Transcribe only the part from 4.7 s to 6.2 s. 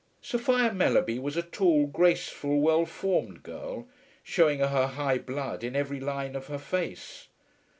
high blood in every